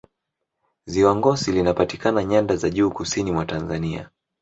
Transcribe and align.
ziwa 0.85 1.15
ngosi 1.15 1.51
linapatikana 1.51 2.23
nyanda 2.23 2.55
za 2.55 2.69
juu 2.69 2.91
kusini 2.91 3.31
mwa 3.31 3.45
tanzania 3.45 4.09